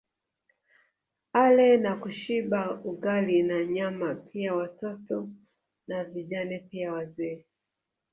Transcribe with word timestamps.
Ale 1.43 1.67
na 1.83 1.93
kushiba 2.01 2.61
Ugali 2.89 3.43
na 3.43 3.65
Nyama 3.65 4.15
pia 4.15 4.55
watoto 4.55 5.29
na 5.87 6.03
Vijana 6.03 6.59
pia 6.71 6.93
wazee 6.93 7.45